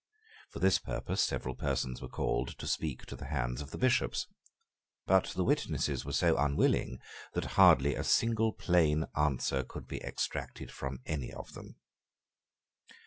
For 0.49 0.57
this 0.57 0.79
purpose 0.79 1.21
several 1.21 1.53
persons 1.53 2.01
were 2.01 2.07
called 2.09 2.57
to 2.57 2.65
speak 2.65 3.05
to 3.05 3.15
the 3.15 3.27
hands 3.27 3.61
of 3.61 3.69
the 3.69 3.77
Bishops. 3.77 4.25
But 5.05 5.25
the 5.25 5.43
witnesses 5.43 6.03
were 6.05 6.11
so 6.11 6.35
unwilling 6.37 6.97
that 7.35 7.45
hardly 7.53 7.93
a 7.93 8.03
single 8.03 8.51
plain 8.51 9.05
answer 9.15 9.63
could 9.63 9.87
be 9.87 10.01
extracted 10.01 10.71
from 10.71 11.01
any 11.05 11.31
of 11.31 11.53
them. 11.53 11.75